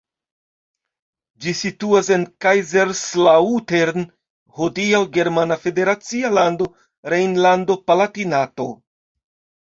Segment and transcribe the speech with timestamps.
[1.45, 4.07] Ĝi situas en Kaiserslautern,
[4.61, 6.67] hodiaŭ germana federacia lando
[7.15, 8.67] Rejnlando-Palatinato.